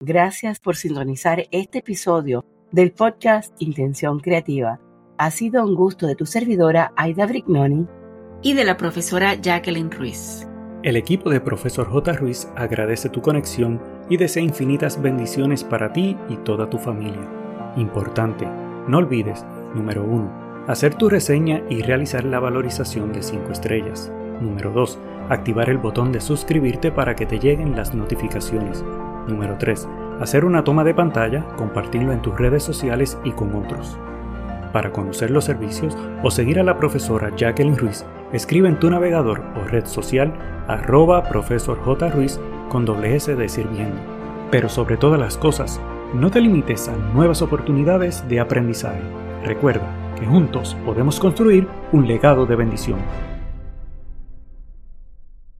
Gracias 0.00 0.60
por 0.60 0.76
sintonizar 0.76 1.46
este 1.52 1.78
episodio 1.78 2.44
del 2.70 2.92
podcast 2.92 3.54
Intención 3.60 4.20
Creativa. 4.20 4.80
Ha 5.16 5.30
sido 5.30 5.64
un 5.64 5.74
gusto 5.74 6.06
de 6.06 6.16
tu 6.16 6.26
servidora 6.26 6.92
Aida 6.96 7.26
Brignoni 7.26 7.86
y 8.42 8.54
de 8.54 8.64
la 8.64 8.76
profesora 8.76 9.34
Jacqueline 9.34 9.90
Ruiz. 9.90 10.46
El 10.82 10.96
equipo 10.96 11.30
de 11.30 11.40
Profesor 11.40 11.88
J. 11.88 12.12
Ruiz 12.14 12.48
agradece 12.56 13.08
tu 13.08 13.22
conexión 13.22 13.80
y 14.08 14.16
desea 14.16 14.42
infinitas 14.42 15.00
bendiciones 15.00 15.64
para 15.64 15.92
ti 15.92 16.16
y 16.28 16.36
toda 16.36 16.68
tu 16.68 16.78
familia. 16.78 17.28
Importante, 17.76 18.46
no 18.88 18.98
olvides, 18.98 19.44
número 19.74 20.04
1, 20.04 20.64
hacer 20.68 20.94
tu 20.94 21.08
reseña 21.08 21.62
y 21.68 21.82
realizar 21.82 22.24
la 22.24 22.40
valorización 22.40 23.12
de 23.12 23.22
5 23.22 23.52
estrellas. 23.52 24.12
Número 24.40 24.70
2, 24.72 24.98
activar 25.28 25.70
el 25.70 25.78
botón 25.78 26.12
de 26.12 26.20
suscribirte 26.20 26.90
para 26.90 27.14
que 27.14 27.26
te 27.26 27.38
lleguen 27.38 27.76
las 27.76 27.94
notificaciones. 27.94 28.84
Número 29.28 29.56
3. 29.58 29.88
Hacer 30.20 30.44
una 30.44 30.64
toma 30.64 30.84
de 30.84 30.94
pantalla, 30.94 31.44
compartirlo 31.56 32.12
en 32.12 32.22
tus 32.22 32.36
redes 32.36 32.62
sociales 32.62 33.18
y 33.24 33.30
con 33.30 33.54
otros. 33.54 33.98
Para 34.72 34.90
conocer 34.90 35.30
los 35.30 35.44
servicios 35.44 35.96
o 36.22 36.30
seguir 36.30 36.58
a 36.58 36.64
la 36.64 36.76
profesora 36.76 37.30
Jacqueline 37.36 37.76
Ruiz, 37.76 38.04
escribe 38.32 38.68
en 38.68 38.78
tu 38.78 38.90
navegador 38.90 39.42
o 39.60 39.68
red 39.68 39.84
social 39.86 40.32
arroba 40.66 41.24
profesor 41.24 41.78
J. 41.78 42.08
Ruiz 42.08 42.40
con 42.72 42.86
doble 42.86 43.14
S 43.14 43.36
de 43.36 43.48
sirviendo. 43.50 44.00
Pero 44.50 44.70
sobre 44.70 44.96
todas 44.96 45.20
las 45.20 45.36
cosas, 45.36 45.78
no 46.14 46.30
te 46.30 46.40
limites 46.40 46.88
a 46.88 46.96
nuevas 46.96 47.42
oportunidades 47.42 48.26
de 48.30 48.40
aprendizaje. 48.40 49.02
Recuerda 49.44 49.94
que 50.18 50.24
juntos 50.24 50.74
podemos 50.86 51.20
construir 51.20 51.68
un 51.92 52.08
legado 52.08 52.46
de 52.46 52.56
bendición. 52.56 52.98